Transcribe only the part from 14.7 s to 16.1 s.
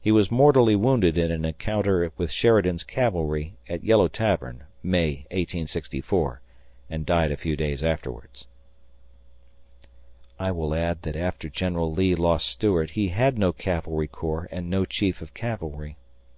no Chief of Cavalry.